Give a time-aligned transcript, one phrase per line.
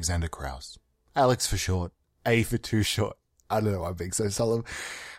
[0.00, 0.78] Alexander Kraus.
[1.14, 1.92] Alex for short.
[2.24, 3.18] A for too short.
[3.50, 4.64] I don't know why I'm being so solemn.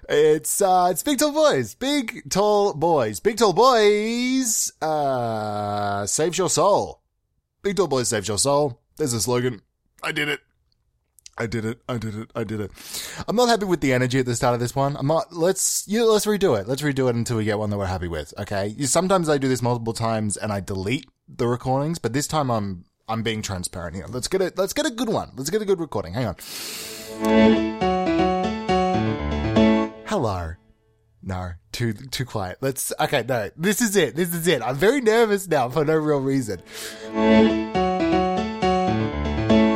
[0.09, 1.75] It's, uh, it's Big Tall Boys.
[1.75, 3.19] Big Tall Boys.
[3.19, 7.03] Big Tall Boys, uh, saves your soul.
[7.61, 8.81] Big Tall Boys saves your soul.
[8.97, 9.61] There's a slogan.
[10.01, 10.39] I did it.
[11.37, 11.79] I did it.
[11.87, 12.31] I did it.
[12.35, 12.71] I did it.
[13.27, 14.97] I'm not happy with the energy at the start of this one.
[14.97, 16.67] I'm not, let's, you let's redo it.
[16.67, 18.33] Let's redo it until we get one that we're happy with.
[18.39, 18.75] Okay.
[18.79, 22.85] Sometimes I do this multiple times and I delete the recordings, but this time I'm,
[23.11, 24.05] I'm being transparent here.
[24.07, 24.57] Let's get it.
[24.57, 25.31] Let's get a good one.
[25.35, 26.13] Let's get a good recording.
[26.13, 26.35] Hang on.
[30.07, 30.53] Hello.
[31.21, 32.59] No, too too quiet.
[32.61, 33.51] Let's okay, no.
[33.57, 34.15] This is it.
[34.15, 34.61] This is it.
[34.61, 36.61] I'm very nervous now for no real reason.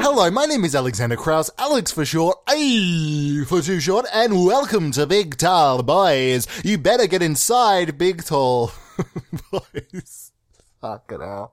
[0.02, 4.92] Hello, my name is Alexander Kraus, Alex for short, A for too short, and welcome
[4.94, 6.48] to Big Tall Boys.
[6.64, 8.72] You better get inside, Big Tall
[9.52, 10.32] Boys.
[10.80, 11.52] Fucking hell.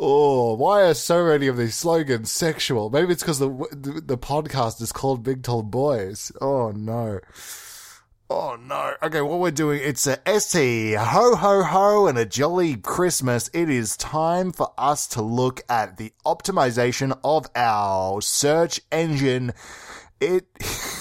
[0.00, 2.88] Oh, why are so many of these slogans sexual?
[2.88, 6.30] Maybe it's because the, the the podcast is called Big Tall Boys.
[6.40, 7.18] Oh no.
[8.30, 8.94] Oh no.
[9.02, 13.50] Okay, what we're doing, it's a ST, ho ho ho, and a jolly Christmas.
[13.52, 19.52] It is time for us to look at the optimization of our search engine.
[20.20, 20.46] It,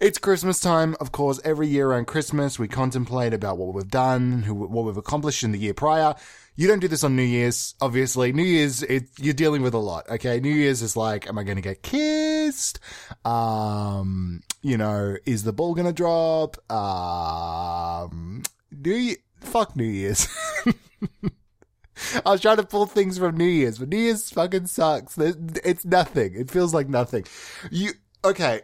[0.00, 1.40] it's Christmas time, of course.
[1.44, 5.52] Every year around Christmas, we contemplate about what we've done, who, what we've accomplished in
[5.52, 6.14] the year prior.
[6.56, 8.32] You don't do this on New Year's, obviously.
[8.32, 10.40] New Year's, it, you're dealing with a lot, okay?
[10.40, 12.80] New Year's is like, am I going to get kissed?
[13.24, 16.58] Um, you know, is the ball going to drop?
[16.70, 20.28] Um, New fuck New Year's.
[22.24, 25.16] I was trying to pull things from New Year's, but New Year's fucking sucks.
[25.18, 26.34] It's nothing.
[26.34, 27.24] It feels like nothing.
[27.70, 27.92] You,
[28.24, 28.62] okay.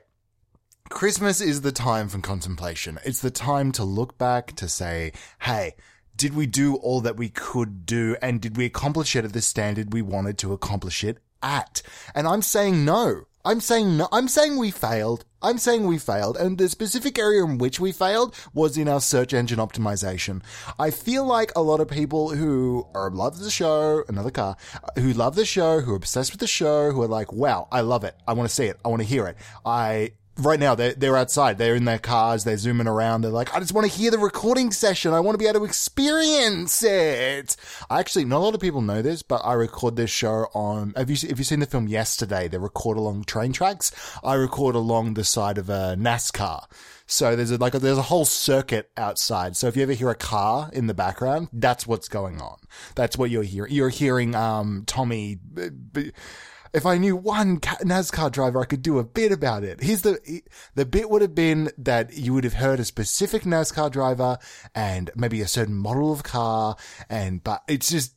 [0.88, 2.98] Christmas is the time for contemplation.
[3.04, 5.74] It's the time to look back to say, hey,
[6.16, 9.42] did we do all that we could do and did we accomplish it at the
[9.42, 11.82] standard we wanted to accomplish it at?
[12.14, 13.24] And I'm saying no.
[13.44, 14.08] I'm saying no.
[14.10, 15.24] I'm saying we failed.
[15.42, 16.36] I'm saying we failed.
[16.36, 20.42] And the specific area in which we failed was in our search engine optimization.
[20.78, 24.56] I feel like a lot of people who are love the show, another car,
[24.96, 27.82] who love the show, who are obsessed with the show, who are like, wow, I
[27.82, 28.16] love it.
[28.26, 28.78] I want to see it.
[28.84, 29.36] I want to hear it.
[29.64, 31.58] I right now they're, they're outside.
[31.58, 32.44] They're in their cars.
[32.44, 33.22] They're zooming around.
[33.22, 35.12] They're like, I just want to hear the recording session.
[35.12, 37.56] I want to be able to experience it.
[37.88, 40.92] I actually, not a lot of people know this, but I record this show on,
[40.96, 42.48] have you, have you seen the film yesterday?
[42.48, 43.92] They record along train tracks.
[44.22, 46.64] I record along the side of a NASCAR.
[47.08, 49.56] So there's a, like a, there's a whole circuit outside.
[49.56, 52.58] So if you ever hear a car in the background, that's what's going on.
[52.96, 53.72] That's what you're hearing.
[53.72, 55.36] You're hearing um Tommy.
[55.36, 56.12] B- b-
[56.76, 59.80] if I knew one NASCAR driver, I could do a bit about it.
[59.80, 60.42] Here's the,
[60.74, 64.36] the bit would have been that you would have heard a specific NASCAR driver
[64.74, 66.76] and maybe a certain model of car.
[67.08, 68.14] And, but it's just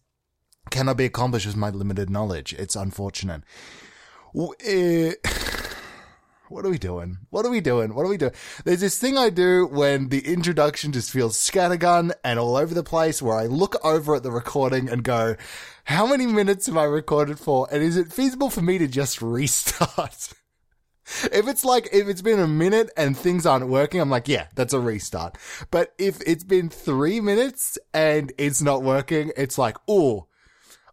[0.71, 2.51] cannot be accomplished with my limited knowledge.
[2.53, 3.43] It's unfortunate.
[4.65, 5.13] Eh,
[6.49, 7.17] what are we doing?
[7.29, 7.93] What are we doing?
[7.93, 8.33] What are we doing?
[8.65, 12.83] There's this thing I do when the introduction just feels scattergun and all over the
[12.83, 15.35] place where I look over at the recording and go,
[15.85, 17.67] how many minutes have I recorded for?
[17.71, 20.33] And is it feasible for me to just restart?
[21.31, 24.47] if it's like, if it's been a minute and things aren't working, I'm like, yeah,
[24.55, 25.37] that's a restart.
[25.71, 30.28] But if it's been three minutes and it's not working, it's like, oh,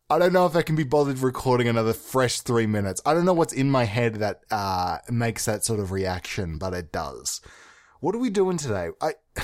[0.09, 3.03] I don't know if I can be bothered recording another fresh three minutes.
[3.05, 6.75] I don't know what's in my head that, uh, makes that sort of reaction, but
[6.75, 7.41] it does.
[7.99, 8.91] What are we doing today?
[9.03, 9.15] I,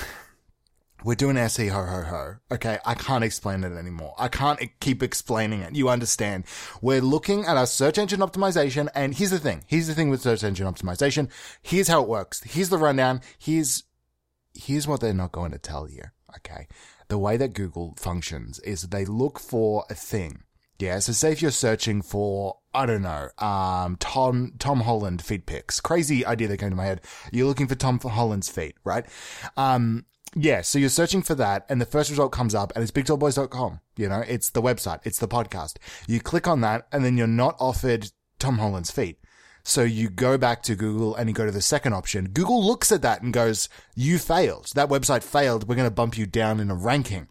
[1.03, 2.35] we're doing SE ho ho ho.
[2.49, 2.79] Okay.
[2.85, 4.15] I can't explain it anymore.
[4.17, 5.75] I can't keep explaining it.
[5.75, 6.45] You understand.
[6.81, 8.87] We're looking at our search engine optimization.
[8.95, 9.65] And here's the thing.
[9.67, 11.29] Here's the thing with search engine optimization.
[11.61, 12.41] Here's how it works.
[12.43, 13.19] Here's the rundown.
[13.37, 13.83] Here's,
[14.53, 16.03] here's what they're not going to tell you.
[16.37, 16.69] Okay.
[17.09, 20.43] The way that Google functions is they look for a thing.
[20.79, 25.45] Yeah, so say if you're searching for, I don't know, um, Tom, Tom Holland feet
[25.45, 25.79] pics.
[25.79, 27.01] Crazy idea that came to my head.
[27.31, 29.05] You're looking for Tom Holland's feet, right?
[29.55, 30.05] Um,
[30.35, 33.79] yeah, so you're searching for that and the first result comes up and it's bigtallboys.com.
[33.97, 35.75] You know, it's the website, it's the podcast.
[36.07, 39.19] You click on that and then you're not offered Tom Holland's feet.
[39.63, 42.29] So you go back to Google and you go to the second option.
[42.29, 44.71] Google looks at that and goes, you failed.
[44.75, 45.67] That website failed.
[45.67, 47.29] We're going to bump you down in a ranking.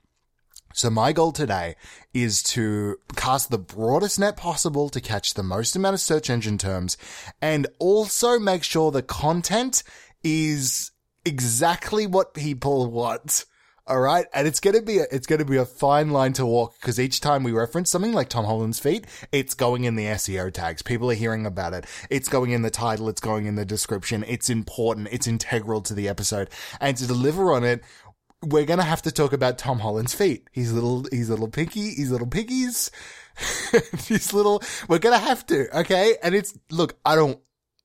[0.72, 1.76] So my goal today
[2.14, 6.58] is to cast the broadest net possible to catch the most amount of search engine
[6.58, 6.96] terms
[7.40, 9.82] and also make sure the content
[10.22, 10.90] is
[11.24, 13.44] exactly what people want.
[13.84, 14.26] All right.
[14.32, 16.80] And it's going to be, a, it's going to be a fine line to walk
[16.80, 20.52] because each time we reference something like Tom Holland's feet, it's going in the SEO
[20.52, 20.82] tags.
[20.82, 21.86] People are hearing about it.
[22.08, 23.08] It's going in the title.
[23.08, 24.24] It's going in the description.
[24.28, 25.08] It's important.
[25.10, 26.48] It's integral to the episode
[26.80, 27.82] and to deliver on it
[28.42, 30.48] we're gonna have to talk about Tom Holland's feet.
[30.52, 32.90] He's little, his little pinky, his little piggies,
[34.06, 34.62] his little.
[34.88, 36.16] We're gonna have to, okay?
[36.22, 37.38] And it's look, I don't,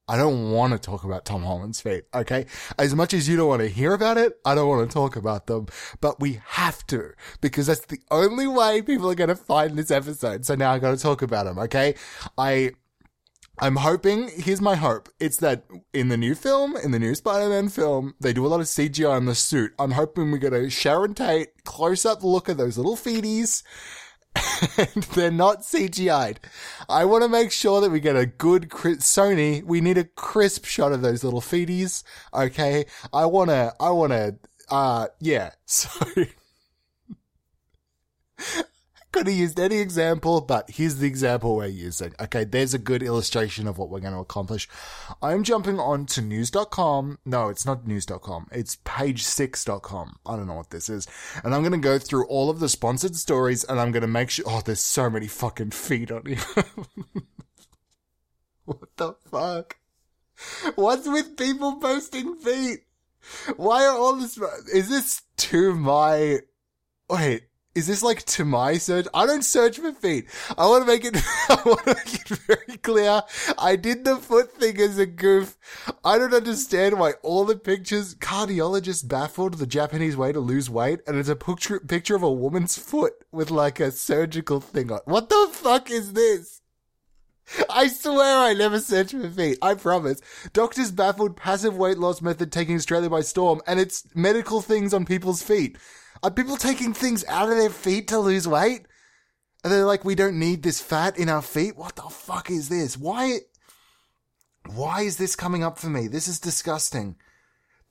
[0.08, 2.46] I don't want to talk about Tom Holland's feet, okay?
[2.80, 5.16] As much as you don't want to hear about it, I don't want to talk
[5.16, 5.68] about them,
[6.02, 7.12] but we have to
[7.42, 10.46] because that's the only way people are gonna find this episode.
[10.46, 11.96] So now I got to talk about them, okay?
[12.38, 12.72] I
[13.60, 15.10] I'm hoping, here's my hope.
[15.20, 18.60] It's that in the new film, in the new Spider-Man film, they do a lot
[18.60, 19.74] of CGI on the suit.
[19.80, 23.64] I'm hoping we get a Sharon Tate close up look at those little feeties.
[24.78, 26.40] And they're not CGI'd.
[26.88, 29.64] I want to make sure that we get a good Sony.
[29.64, 32.04] We need a crisp shot of those little feeties.
[32.34, 32.86] Okay.
[33.12, 34.36] I want to, I want to,
[34.70, 35.52] uh, yeah.
[35.66, 35.90] So
[39.18, 42.14] could have used any example, but here's the example we're using.
[42.20, 44.70] Okay, there's a good illustration of what we're going to accomplish.
[45.24, 47.18] I'm jumping on to news.com.
[47.26, 48.50] No, it's not news.com.
[48.52, 50.20] It's page6.com.
[50.24, 51.08] I don't know what this is.
[51.44, 54.08] And I'm going to go through all of the sponsored stories and I'm going to
[54.08, 56.38] make sure, oh, there's so many fucking feet on here.
[58.66, 59.78] what the fuck?
[60.76, 62.82] What's with people posting feet?
[63.56, 64.40] Why are all this,
[64.72, 66.42] is this to my,
[67.10, 67.47] wait,
[67.78, 69.06] is this like to my search?
[69.14, 70.28] I don't search for feet.
[70.58, 71.16] I want to make it,
[71.50, 73.22] I want to make it very clear.
[73.56, 75.56] I did the foot thing as a goof.
[76.04, 81.02] I don't understand why all the pictures, cardiologist baffled the Japanese way to lose weight.
[81.06, 85.02] And it's a picture, picture of a woman's foot with like a surgical thing on.
[85.06, 86.62] What the fuck is this?
[87.70, 89.60] I swear I never searched for feet.
[89.62, 90.20] I promise.
[90.52, 95.06] Doctors baffled passive weight loss method taking Australia by storm and it's medical things on
[95.06, 95.78] people's feet.
[96.24, 98.86] Are people taking things out of their feet to lose weight?
[99.64, 101.76] Are they like, we don't need this fat in our feet?
[101.76, 102.98] What the fuck is this?
[102.98, 103.40] Why,
[104.74, 106.08] why is this coming up for me?
[106.08, 107.16] This is disgusting.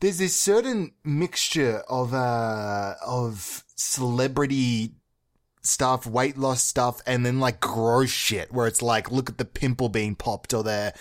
[0.00, 4.94] There's this certain mixture of, uh, of celebrity
[5.62, 9.44] stuff, weight loss stuff, and then like gross shit where it's like, look at the
[9.44, 10.94] pimple being popped or there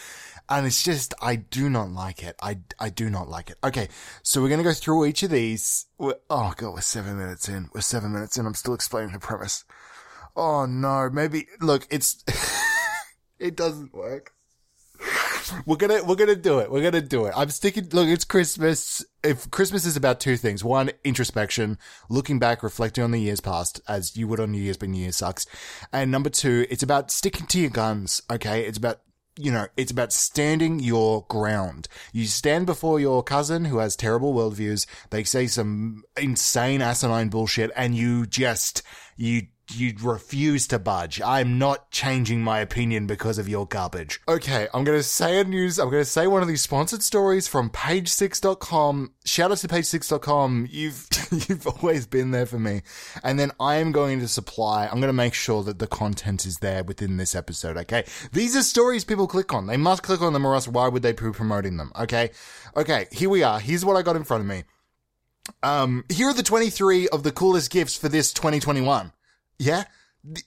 [0.49, 2.35] and it's just, I do not like it.
[2.41, 3.57] I, I do not like it.
[3.63, 3.89] Okay.
[4.23, 5.87] So we're going to go through each of these.
[5.97, 7.69] We're, oh God, we're seven minutes in.
[7.73, 8.45] We're seven minutes in.
[8.45, 9.63] I'm still explaining the premise.
[10.35, 12.23] Oh no, maybe, look, it's,
[13.39, 14.33] it doesn't work.
[15.65, 16.71] We're gonna, we're gonna do it.
[16.71, 17.33] We're gonna do it.
[17.35, 19.05] I'm sticking, look, it's Christmas.
[19.23, 20.63] If Christmas is about two things.
[20.63, 21.77] One, introspection,
[22.09, 25.01] looking back, reflecting on the years past, as you would on New Year's, but New
[25.01, 25.45] Year sucks.
[25.93, 28.65] And number two, it's about sticking to your guns, okay?
[28.65, 29.01] It's about
[29.37, 31.87] you know, it's about standing your ground.
[32.13, 34.85] You stand before your cousin who has terrible worldviews.
[35.09, 38.81] They say some insane asinine bullshit and you just,
[39.17, 41.21] you you refuse to budge.
[41.21, 44.21] I'm not changing my opinion because of your garbage.
[44.27, 47.69] Okay, I'm gonna say a news, I'm gonna say one of these sponsored stories from
[47.69, 49.13] page6.com.
[49.25, 50.67] Shout out to page6.com.
[50.69, 51.07] You've,
[51.49, 52.81] you've always been there for me.
[53.23, 56.57] And then I am going to supply, I'm gonna make sure that the content is
[56.59, 58.05] there within this episode, okay?
[58.31, 59.67] These are stories people click on.
[59.67, 62.31] They must click on them or else why would they be promoting them, okay?
[62.75, 63.59] Okay, here we are.
[63.59, 64.63] Here's what I got in front of me.
[65.63, 69.11] Um, here are the 23 of the coolest gifts for this 2021.
[69.59, 69.83] Yeah?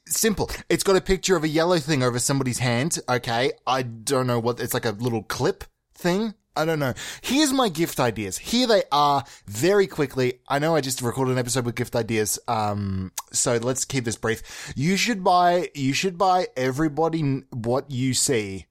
[0.06, 0.50] Simple.
[0.68, 2.98] It's got a picture of a yellow thing over somebody's hand.
[3.08, 3.52] Okay.
[3.66, 6.34] I don't know what, it's like a little clip thing.
[6.56, 6.94] I don't know.
[7.22, 8.36] Here's my gift ideas.
[8.36, 10.40] Here they are very quickly.
[10.48, 12.40] I know I just recorded an episode with gift ideas.
[12.48, 14.72] Um, so let's keep this brief.
[14.74, 18.66] You should buy, you should buy everybody what you see.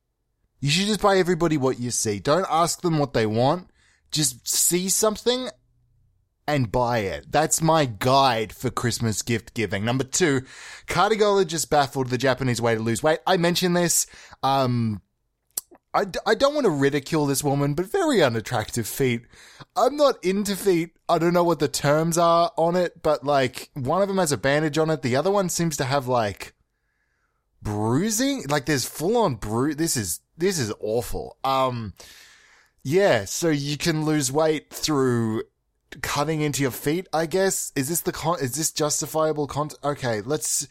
[0.60, 2.20] You should just buy everybody what you see.
[2.20, 3.70] Don't ask them what they want.
[4.12, 5.50] Just see something
[6.48, 7.32] and buy it.
[7.32, 9.84] That's my guide for Christmas gift giving.
[9.84, 10.42] Number two,
[10.88, 13.20] cardiologist baffled the Japanese way to lose weight.
[13.28, 14.08] I mentioned this.
[14.42, 15.02] Um,
[15.94, 19.24] I, I don't want to ridicule this woman, but very unattractive feet.
[19.76, 20.92] I'm not into feet.
[21.10, 24.32] I don't know what the terms are on it, but like one of them has
[24.32, 25.02] a bandage on it.
[25.02, 26.54] The other one seems to have like
[27.62, 28.44] bruising.
[28.48, 29.76] Like there's full on bruise.
[29.78, 31.38] This is, this is awful.
[31.44, 31.94] Um,
[32.84, 35.44] yeah, so you can lose weight through
[36.02, 37.72] cutting into your feet, I guess.
[37.76, 39.80] Is this the con, is this justifiable content?
[39.84, 40.68] Okay, let's,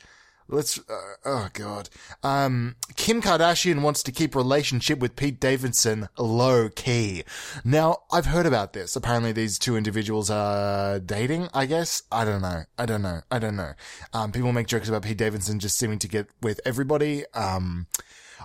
[0.49, 1.89] let's, uh, oh god.
[2.23, 7.25] Um, Kim Kardashian wants to keep relationship with Pete Davidson low key.
[7.65, 8.97] Now, I've heard about this.
[8.97, 12.03] Apparently these two individuals are dating, I guess.
[12.11, 12.65] I don't know.
[12.79, 13.21] I don't know.
[13.31, 13.73] I don't know.
[14.13, 17.25] Um, people make jokes about Pete Davidson just seeming to get with everybody.
[17.35, 17.87] Um,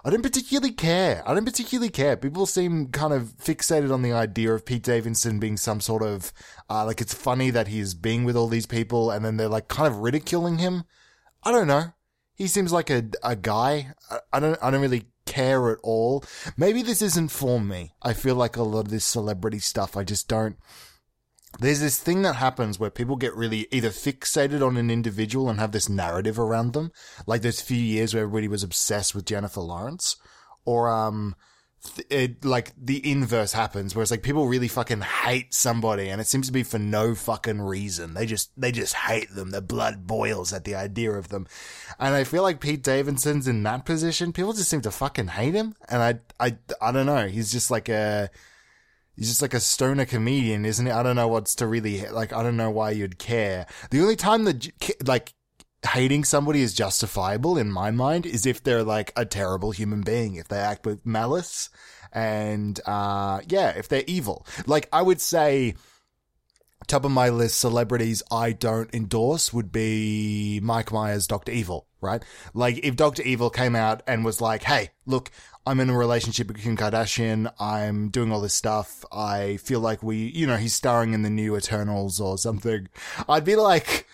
[0.03, 1.22] I don't particularly care.
[1.27, 2.17] I don't particularly care.
[2.17, 6.34] People seem kind of fixated on the idea of Pete Davidson being some sort of,
[6.70, 9.67] uh, like it's funny that he's being with all these people and then they're like
[9.67, 10.86] kind of ridiculing him.
[11.43, 11.93] I don't know.
[12.36, 13.93] He seems like a, a guy.
[14.10, 16.24] I, I don't, I don't really care at all.
[16.57, 17.93] Maybe this isn't for me.
[18.01, 20.57] I feel like a lot of this celebrity stuff, I just don't,
[21.60, 25.60] there's this thing that happens where people get really either fixated on an individual and
[25.60, 26.91] have this narrative around them,
[27.27, 30.15] like those few years where everybody was obsessed with Jennifer Lawrence,
[30.65, 31.36] or um,
[32.09, 36.27] it, like the inverse happens where it's like people really fucking hate somebody and it
[36.27, 38.13] seems to be for no fucking reason.
[38.13, 39.51] They just they just hate them.
[39.51, 41.47] Their blood boils at the idea of them,
[42.00, 44.33] and I feel like Pete Davidson's in that position.
[44.33, 47.27] People just seem to fucking hate him, and I I I don't know.
[47.27, 48.29] He's just like a
[49.15, 50.91] He's just like a stoner comedian, isn't he?
[50.91, 52.33] I don't know what's to really like.
[52.33, 53.67] I don't know why you'd care.
[53.91, 54.67] The only time that
[55.05, 55.33] like
[55.85, 60.35] hating somebody is justifiable in my mind is if they're like a terrible human being,
[60.35, 61.69] if they act with malice,
[62.11, 64.45] and uh, yeah, if they're evil.
[64.65, 65.75] Like I would say,
[66.88, 71.88] top of my list celebrities I don't endorse would be Mike Myers, Doctor Evil.
[72.00, 72.23] Right?
[72.55, 75.29] Like if Doctor Evil came out and was like, "Hey, look,
[75.65, 77.51] I'm in a relationship with Kim Kardashian.
[77.59, 79.05] I'm doing all this stuff.
[79.11, 82.88] I feel like we, you know, he's starring in the new Eternals or something.
[83.29, 84.07] I'd be like,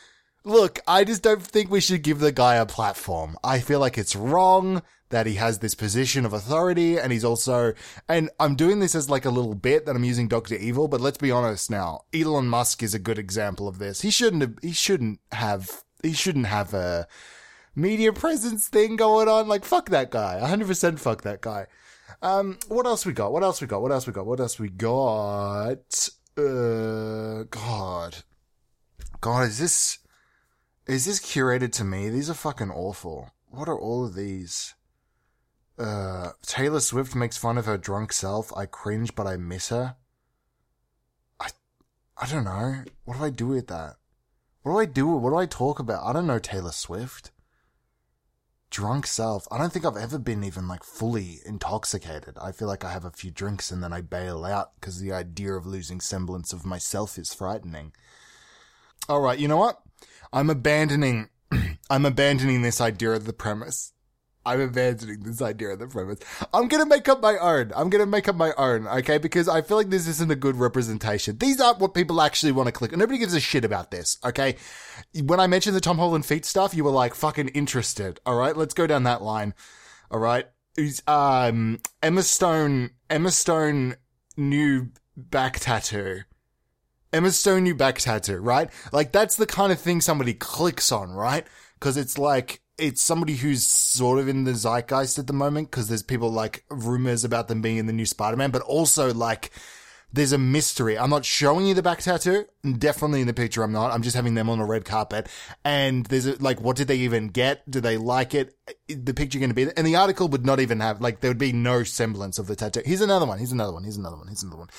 [0.47, 3.37] look, I just don't think we should give the guy a platform.
[3.43, 7.73] I feel like it's wrong that he has this position of authority and he's also,
[8.09, 10.55] and I'm doing this as like a little bit that I'm using Dr.
[10.55, 12.01] Evil, but let's be honest now.
[12.13, 14.01] Elon Musk is a good example of this.
[14.01, 17.07] He shouldn't have, he shouldn't have, he shouldn't have a,
[17.77, 19.47] media presence thing going on.
[19.47, 20.39] Like, fuck that guy.
[20.43, 21.67] 100% fuck that guy.
[22.21, 23.31] Um, what else we got?
[23.31, 23.81] What else we got?
[23.81, 24.25] What else we got?
[24.25, 26.09] What else we got?
[26.35, 28.17] Uh, God.
[29.21, 29.99] God, is this,
[30.87, 32.09] is this curated to me?
[32.09, 33.31] These are fucking awful.
[33.49, 34.75] What are all of these?
[35.77, 38.55] Uh, Taylor Swift makes fun of her drunk self.
[38.55, 39.95] I cringe, but I miss her.
[41.39, 41.49] I,
[42.17, 42.83] I don't know.
[43.05, 43.95] What do I do with that?
[44.63, 45.07] What do I do?
[45.07, 46.05] What do I talk about?
[46.05, 47.31] I don't know Taylor Swift
[48.69, 49.47] drunk self.
[49.51, 52.37] I don't think I've ever been even like fully intoxicated.
[52.39, 55.11] I feel like I have a few drinks and then I bail out because the
[55.11, 57.93] idea of losing semblance of myself is frightening.
[59.07, 59.81] All right, you know what?
[60.33, 61.29] I'm abandoning
[61.89, 63.93] I'm abandoning this idea of the premise.
[64.45, 66.19] I'm abandoning this idea of the premise.
[66.53, 67.73] I'm gonna make up my own.
[67.75, 69.17] I'm gonna make up my own, okay?
[69.17, 71.37] Because I feel like this isn't a good representation.
[71.37, 72.95] These aren't what people actually want to click.
[72.95, 74.55] Nobody gives a shit about this, okay?
[75.21, 78.21] When I mentioned the Tom Holland feet stuff, you were like fucking interested.
[78.25, 79.53] All right, let's go down that line.
[80.09, 80.45] All right,
[81.07, 82.91] um Emma Stone.
[83.09, 83.95] Emma Stone
[84.37, 86.21] new back tattoo.
[87.17, 88.69] Emma Stone new back tattoo, right?
[88.91, 91.45] Like that's the kind of thing somebody clicks on, right?
[91.79, 95.87] Because it's like it's somebody who's sort of in the zeitgeist at the moment because
[95.87, 99.51] there's people like rumors about them being in the new Spider-Man, but also like
[100.13, 100.97] there's a mystery.
[100.97, 102.45] I'm not showing you the back tattoo.
[102.77, 103.91] Definitely in the picture, I'm not.
[103.91, 105.27] I'm just having them on a red carpet.
[105.65, 107.69] And there's a, like, what did they even get?
[107.69, 108.55] Do they like it?
[108.87, 109.73] The picture going to be there?
[109.75, 112.55] And the article would not even have, like, there would be no semblance of the
[112.55, 112.83] tattoo.
[112.85, 113.37] Here's another one.
[113.37, 113.83] Here's another one.
[113.83, 114.27] Here's another one.
[114.27, 114.69] Here's another one.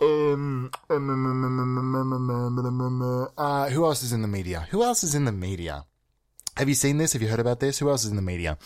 [0.00, 0.70] Um,
[3.38, 4.66] uh, who else is in the media?
[4.70, 5.84] Who else is in the media?
[6.56, 7.14] Have you seen this?
[7.14, 7.78] Have you heard about this?
[7.78, 8.58] Who else is in the media?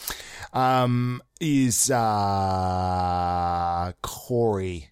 [0.53, 4.91] Um, is, uh, Corey.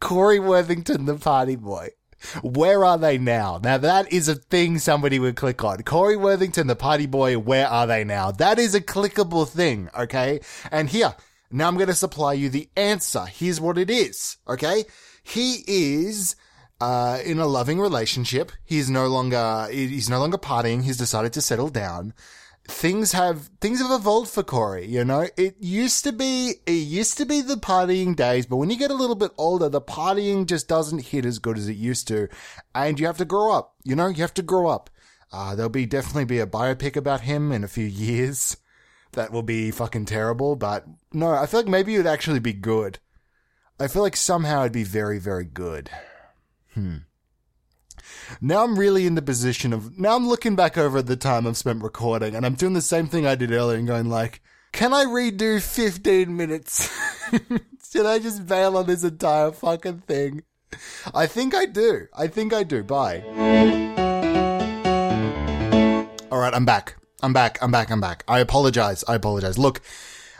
[0.00, 1.90] Corey Worthington, the party boy.
[2.42, 3.60] Where are they now?
[3.62, 5.82] Now that is a thing somebody would click on.
[5.82, 8.30] Corey Worthington, the party boy, where are they now?
[8.30, 10.40] That is a clickable thing, okay?
[10.70, 11.14] And here,
[11.50, 13.26] now I'm going to supply you the answer.
[13.26, 14.84] Here's what it is, okay?
[15.22, 16.36] He is
[16.80, 18.52] uh, in a loving relationship.
[18.64, 20.84] He's no longer he's no longer partying.
[20.84, 22.14] He's decided to settle down.
[22.68, 24.86] Things have things have evolved for Corey.
[24.86, 28.70] You know, it used to be it used to be the partying days, but when
[28.70, 31.76] you get a little bit older, the partying just doesn't hit as good as it
[31.76, 32.28] used to,
[32.74, 33.74] and you have to grow up.
[33.82, 34.88] You know, you have to grow up.
[35.32, 38.56] Uh, there'll be definitely be a biopic about him in a few years.
[39.12, 42.52] That will be fucking terrible, but no, I feel like maybe it would actually be
[42.52, 42.98] good.
[43.80, 45.90] I feel like somehow it'd be very, very good.
[46.74, 46.98] Hmm.
[48.40, 51.56] Now I'm really in the position of, now I'm looking back over the time I've
[51.56, 54.94] spent recording and I'm doing the same thing I did earlier and going like, can
[54.94, 56.88] I redo 15 minutes?
[57.90, 60.44] Should I just bail on this entire fucking thing?
[61.12, 62.06] I think I do.
[62.16, 62.84] I think I do.
[62.84, 63.24] Bye.
[66.30, 66.99] Alright, I'm back.
[67.22, 67.58] I'm back.
[67.62, 67.90] I'm back.
[67.90, 68.24] I'm back.
[68.26, 69.04] I apologize.
[69.06, 69.58] I apologize.
[69.58, 69.80] Look,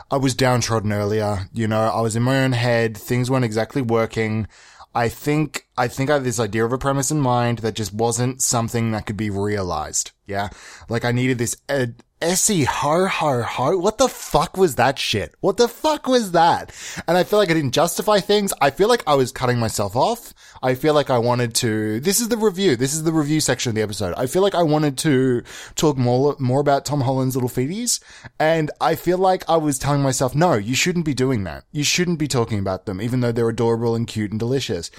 [0.09, 1.47] I was downtrodden earlier.
[1.53, 2.97] You know, I was in my own head.
[2.97, 4.47] Things weren't exactly working.
[4.93, 7.93] I think, I think I had this idea of a premise in mind that just
[7.93, 10.11] wasn't something that could be realized.
[10.27, 10.49] Yeah.
[10.89, 13.77] Like I needed this ed- Essie ho ho ho.
[13.77, 15.33] What the fuck was that shit?
[15.39, 16.71] What the fuck was that?
[17.07, 18.53] And I feel like I didn't justify things.
[18.61, 20.33] I feel like I was cutting myself off.
[20.61, 22.75] I feel like I wanted to, this is the review.
[22.75, 24.13] This is the review section of the episode.
[24.15, 25.41] I feel like I wanted to
[25.73, 27.99] talk more, more about Tom Holland's little feeties.
[28.39, 31.63] And I feel like I was telling myself, no, you shouldn't be doing that.
[31.71, 34.91] You shouldn't be talking about them, even though they're adorable and cute and delicious.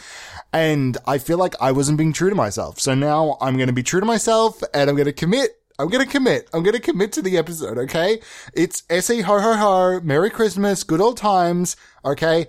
[0.52, 2.80] And I feel like I wasn't being true to myself.
[2.80, 5.88] So now I'm going to be true to myself and I'm going to commit I'm
[5.88, 6.48] gonna commit.
[6.52, 8.20] I'm gonna commit to the episode, okay?
[8.54, 12.46] It's Essie ho ho ho, Merry Christmas, good old times, okay?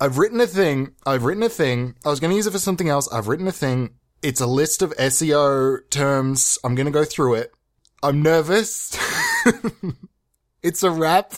[0.00, 0.92] I've written a thing.
[1.06, 1.94] I've written a thing.
[2.04, 3.12] I was gonna use it for something else.
[3.12, 3.94] I've written a thing.
[4.22, 6.58] It's a list of SEO terms.
[6.62, 7.52] I'm gonna go through it.
[8.02, 8.96] I'm nervous.
[10.62, 11.34] it's a wrap.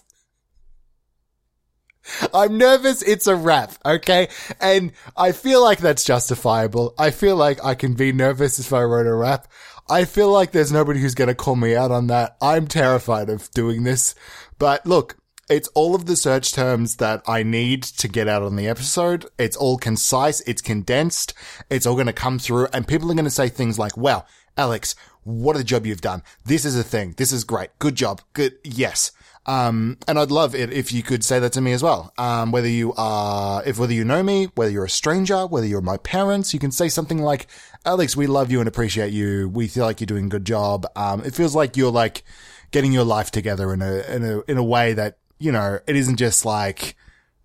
[2.35, 3.03] I'm nervous.
[3.03, 3.73] It's a wrap.
[3.85, 4.29] Okay.
[4.61, 6.95] And I feel like that's justifiable.
[6.99, 9.49] I feel like I can be nervous if I wrote a rap.
[9.89, 12.37] I feel like there's nobody who's going to call me out on that.
[12.41, 14.15] I'm terrified of doing this.
[14.59, 15.17] But look,
[15.51, 19.27] it's all of the search terms that I need to get out on the episode.
[19.39, 20.41] It's all concise.
[20.43, 21.35] It's condensed.
[21.69, 24.25] It's all going to come through and people are going to say things like, wow,
[24.57, 26.23] Alex, what a job you've done.
[26.45, 27.15] This is a thing.
[27.17, 27.71] This is great.
[27.79, 28.23] Good job.
[28.33, 28.55] Good.
[28.65, 29.12] Yes.
[29.45, 32.13] Um, and I'd love it if you could say that to me as well.
[32.17, 35.81] Um, whether you are, if whether you know me, whether you're a stranger, whether you're
[35.81, 37.49] my parents, you can say something like,
[37.85, 39.49] Alex, we love you and appreciate you.
[39.49, 40.87] We feel like you're doing a good job.
[40.95, 42.23] Um, it feels like you're like
[42.71, 45.97] getting your life together in a, in a, in a way that, you know, it
[45.97, 46.97] isn't just like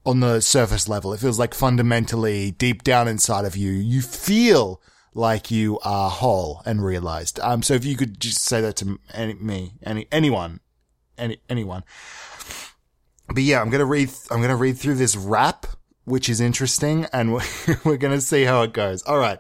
[0.06, 1.14] on the surface level.
[1.14, 4.82] It feels like fundamentally deep down inside of you, you feel
[5.14, 7.40] like you are whole and realized.
[7.40, 10.60] Um, so if you could just say that to any, me, any, anyone,
[11.18, 11.84] any, anyone.
[13.28, 15.66] But yeah, I'm to read, I'm to read through this rap,
[16.06, 17.44] which is interesting and we're,
[17.84, 19.04] we're to see how it goes.
[19.04, 19.40] All right.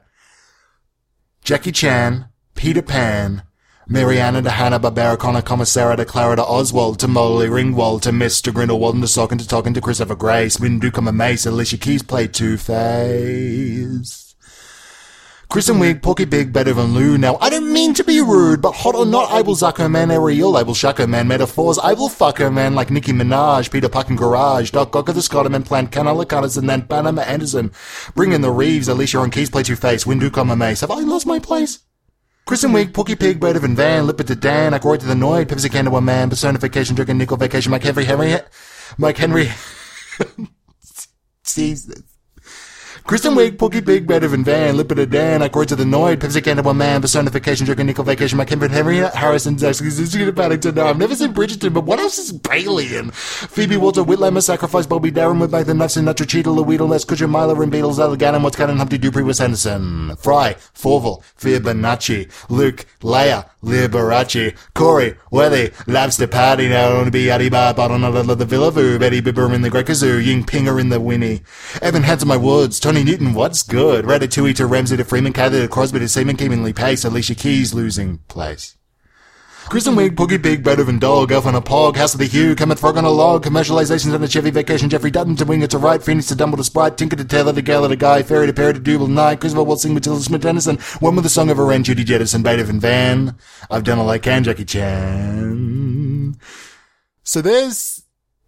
[1.43, 3.43] Jackie Chan, Peter Pan,
[3.88, 8.53] Mariana to Hanna-Barbera, Connor Commissara to Clara to Oswald to Molly Ringwald to Mr.
[8.53, 12.03] Grindelwald and to Socken to talking to Christopher Grace, Windu come a mace, Alicia Keys
[12.03, 14.26] played Two-Face.
[15.50, 17.18] Kristen Wiig, Porky Pig, better than Lou.
[17.18, 19.88] Now, I don't mean to be rude, but hot or not, I will zuck her
[19.88, 23.13] man, Ariel, I will shuck her man, metaphors, I will fuck her man, like Nicki
[23.13, 27.22] Minaj, Peter Puckin Garage, Doc Ock of the Scotterman, Plant Canala Cutters, and then Panama
[27.22, 27.72] Anderson.
[28.14, 30.81] Bring in the Reeves, Alicia on Keys, play Two-Face, Windu, come a mace.
[30.81, 31.79] Have I lost my place?
[32.46, 35.72] Kristen Wiig, Porky Pig, Better than Van, Lipper to Dan, Aykroyd to the Noid, Pepsi
[35.72, 38.36] Can to a man, personification, drinking nickel vacation, Mike Henry, Henry,
[38.98, 39.50] Mike Henry.
[41.46, 42.17] Jesus.
[43.07, 46.61] Kristen Wiig, Pig, better than Van, Lipper to Dan, Aykroyd to the Noid, Pepsi Can
[46.61, 50.75] one man, personification, drinking nickel vacation, Mike Henry, Henry, Harrison, Zaxxon, Paddington.
[50.75, 53.11] No, I've never seen Bridgerton, but what else is Bailey in?
[53.11, 57.05] Phoebe Walter, Whitlammer, Sacrifice, Bobby Darin with Mac the Nuts and Nutra Cheetah, Louido, Les
[57.05, 62.85] Kudger, Myler and Beatles, Allegan, What's Cannon, Humpty Dupree, Wes Henderson, Fry, Forval, Fibonacci, Luke,
[63.00, 68.70] Leia, Liberace, Corey, Welly, Lobster Party, now only be Addy I don't know the Villa
[68.70, 71.41] Vu, Betty Bibber in the Great Kazoo, Ying Pinger in the Winnie,
[71.81, 74.05] Evan Hansen, my Woods, Tony Newton, what's good?
[74.05, 78.20] Ratatouille to Ramsey to Freeman, Cathy to Crosby to Seaman, Keenly Pace, Alicia Keys losing
[78.27, 78.77] place.
[79.70, 82.55] Kristen Wiig, Boogie Big, Better Than Dog, Elf on a Pog, House of the Hugh,
[82.55, 85.77] Cometh Frog on a Log, Commercializations on a Chevy Vacation, Jeffrey Dutton to Winger to
[85.77, 88.53] Right, Phoenix to Dumble to Sprite, Tinker to Taylor to Gala to Guy, Fairy to
[88.53, 91.83] Perry to Double Night, Christopher Waltzing, Matilda Smith Dennison, One with the Song of Wren,
[91.83, 93.36] Judy Jettison, Beethoven Van.
[93.70, 96.38] I've done all I can, Jackie Chan.
[97.24, 98.03] So there's...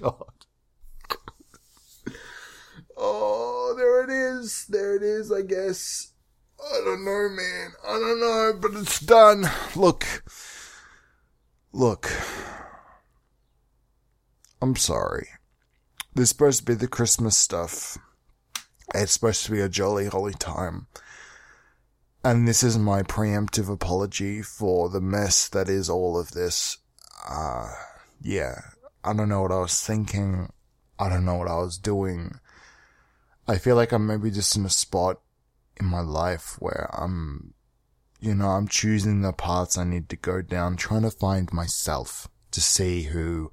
[0.00, 0.24] God.
[2.96, 4.66] Oh, there it is.
[4.68, 6.12] There it is, I guess.
[6.58, 7.72] I don't know, man.
[7.86, 9.44] I don't know, but it's done.
[9.74, 10.04] Look.
[11.72, 12.10] Look.
[14.62, 15.28] I'm sorry.
[16.14, 17.98] This is supposed to be the Christmas stuff.
[18.94, 20.86] It's supposed to be a jolly, holy time.
[22.24, 26.78] And this is my preemptive apology for the mess that is all of this.
[27.28, 27.68] Uh,
[28.20, 28.60] yeah.
[29.04, 30.50] I don't know what I was thinking.
[30.98, 32.40] I don't know what I was doing.
[33.48, 35.20] I feel like I'm maybe just in a spot
[35.78, 37.54] in my life where I'm,
[38.18, 42.28] you know, I'm choosing the paths I need to go down, trying to find myself
[42.50, 43.52] to see who,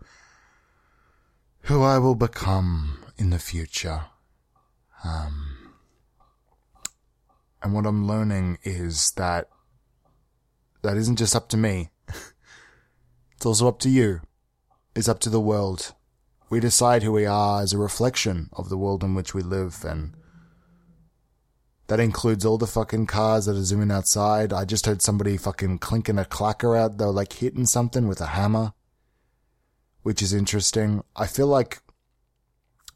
[1.64, 4.06] who I will become in the future.
[5.04, 5.74] Um,
[7.62, 9.50] and what I'm learning is that
[10.82, 11.92] that isn't just up to me.
[13.36, 14.22] it's also up to you.
[14.96, 15.94] It's up to the world.
[16.54, 19.84] We decide who we are as a reflection of the world in which we live
[19.84, 20.14] and
[21.88, 24.54] that includes all the fucking cars that are zooming outside.
[24.54, 27.00] I just heard somebody fucking clinking a clacker out.
[27.00, 28.74] Were like hitting something with a hammer,
[30.04, 31.04] which is interesting.
[31.16, 31.82] I feel like,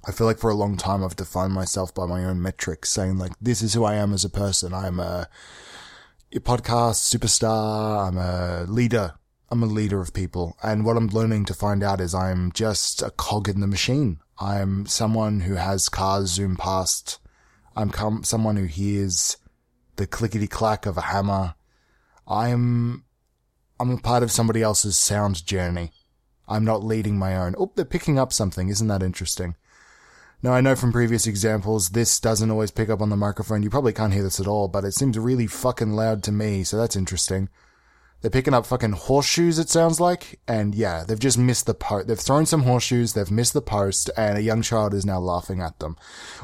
[0.08, 3.18] I feel like for a long time I've defined myself by my own metrics, saying
[3.18, 4.72] like, this is who I am as a person.
[4.72, 5.30] I'm a
[6.32, 8.08] a podcast superstar.
[8.08, 9.16] I'm a leader.
[9.50, 10.58] I'm a leader of people.
[10.62, 14.20] And what I'm learning to find out is I'm just a cog in the machine.
[14.40, 17.20] I'm someone who has cars zoom past.
[17.76, 19.38] I'm com- someone who hears
[19.96, 21.56] the clickety clack of a hammer.
[22.28, 23.06] I'm,
[23.80, 25.92] I'm a part of somebody else's sound journey.
[26.48, 27.56] I'm not leading my own.
[27.58, 28.70] Oh, they're picking up something.
[28.70, 29.56] Isn't that interesting?
[30.44, 33.64] Now, I know from previous examples, this doesn't always pick up on the microphone.
[33.64, 36.64] You probably can't hear this at all, but it seems really fucking loud to me,
[36.64, 37.50] so that's interesting.
[38.22, 40.40] They're picking up fucking horseshoes, it sounds like.
[40.48, 42.08] And yeah, they've just missed the post.
[42.08, 45.62] They've thrown some horseshoes, they've missed the post, and a young child is now laughing
[45.62, 45.96] at them.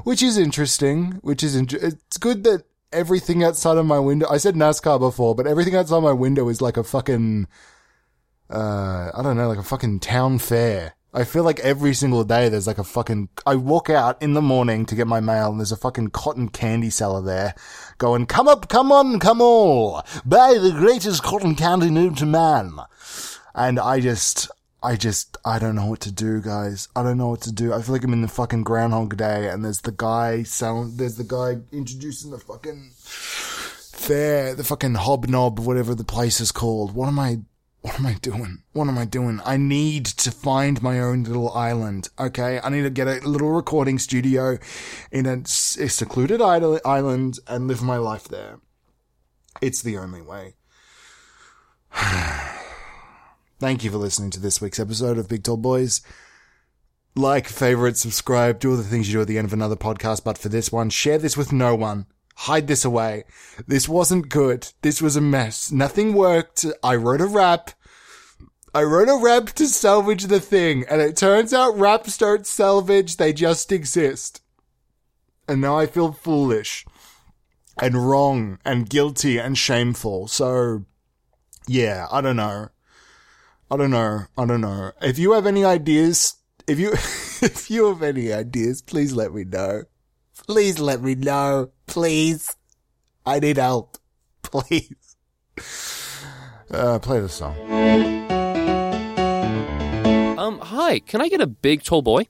[0.03, 4.37] Which is interesting, which is, int- it's good that everything outside of my window, I
[4.37, 7.47] said NASCAR before, but everything outside my window is like a fucking,
[8.51, 10.93] uh, I don't know, like a fucking town fair.
[11.15, 14.41] I feel like every single day there's like a fucking, I walk out in the
[14.41, 17.53] morning to get my mail and there's a fucking cotton candy seller there
[17.99, 22.79] going, come up, come on, come all, buy the greatest cotton candy known to man.
[23.53, 24.49] And I just,
[24.81, 26.87] I just, I don't know what to do, guys.
[26.95, 27.73] I don't know what to do.
[27.73, 31.17] I feel like I'm in the fucking Groundhog Day and there's the guy selling, there's
[31.17, 36.95] the guy introducing the fucking fair, the fucking hobnob, whatever the place is called.
[36.95, 37.41] What am I,
[37.83, 38.63] what am I doing?
[38.71, 39.41] What am I doing?
[39.43, 42.07] I need to find my own little island.
[42.17, 42.61] Okay.
[42.63, 44.57] I need to get a little recording studio
[45.11, 48.59] in a, secluded island and live my life there.
[49.61, 50.55] It's the only way.
[53.59, 56.01] Thank you for listening to this week's episode of Big Tall Boys.
[57.17, 60.23] Like, favorite, subscribe, do all the things you do at the end of another podcast,
[60.23, 62.05] but for this one, share this with no one.
[62.35, 63.25] Hide this away.
[63.67, 64.67] This wasn't good.
[64.81, 65.71] This was a mess.
[65.71, 66.65] Nothing worked.
[66.83, 67.71] I wrote a rap.
[68.75, 73.17] I wrote a rap to salvage the thing, and it turns out raps don't salvage,
[73.17, 74.41] they just exist.
[75.47, 76.83] And now I feel foolish
[77.79, 80.27] and wrong and guilty and shameful.
[80.27, 80.85] So,
[81.67, 82.69] yeah, I don't know.
[83.69, 84.21] I don't know.
[84.37, 84.91] I don't know.
[85.01, 86.35] If you have any ideas,
[86.67, 89.83] if you, if you have any ideas, please let me know.
[90.47, 91.69] Please let me know.
[91.87, 92.55] Please.
[93.25, 93.97] I need help.
[94.43, 95.15] Please.
[96.69, 97.55] Uh, play the song.
[100.37, 102.27] Um, hi, can I get a big tall boy?